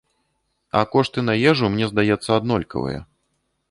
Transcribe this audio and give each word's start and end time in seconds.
А 0.79 0.83
кошты 0.95 1.25
на 1.29 1.37
ежу, 1.53 1.71
мне 1.77 1.93
здаецца, 1.93 2.29
аднолькавыя. 2.41 3.09